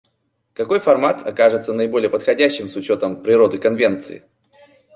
[0.55, 4.23] Какой формат окажется наиболее подходящим с учетом природы Конвенции?